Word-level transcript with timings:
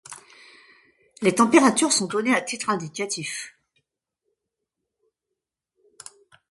Les 1.21 1.35
températures 1.35 1.91
sont 1.91 2.07
données 2.07 2.33
à 2.33 2.41
titre 2.41 2.71
indicatif. 2.71 3.55